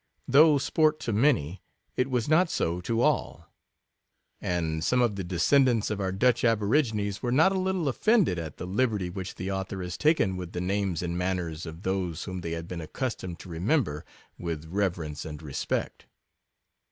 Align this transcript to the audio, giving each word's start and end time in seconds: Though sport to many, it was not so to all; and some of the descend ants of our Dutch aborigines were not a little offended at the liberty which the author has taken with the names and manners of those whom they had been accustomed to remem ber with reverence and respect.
Though 0.27 0.57
sport 0.57 0.99
to 1.01 1.13
many, 1.13 1.61
it 1.95 2.09
was 2.09 2.27
not 2.27 2.49
so 2.49 2.81
to 2.81 3.01
all; 3.01 3.45
and 4.41 4.83
some 4.83 4.99
of 4.99 5.15
the 5.15 5.23
descend 5.23 5.69
ants 5.69 5.91
of 5.91 6.01
our 6.01 6.11
Dutch 6.11 6.43
aborigines 6.43 7.21
were 7.21 7.31
not 7.31 7.51
a 7.51 7.59
little 7.59 7.87
offended 7.87 8.39
at 8.39 8.57
the 8.57 8.65
liberty 8.65 9.11
which 9.11 9.35
the 9.35 9.51
author 9.51 9.83
has 9.83 9.97
taken 9.99 10.37
with 10.37 10.53
the 10.53 10.59
names 10.59 11.03
and 11.03 11.19
manners 11.19 11.67
of 11.67 11.83
those 11.83 12.23
whom 12.23 12.41
they 12.41 12.53
had 12.53 12.67
been 12.67 12.81
accustomed 12.81 13.37
to 13.41 13.49
remem 13.49 13.83
ber 13.83 14.03
with 14.39 14.65
reverence 14.65 15.23
and 15.23 15.43
respect. 15.43 16.07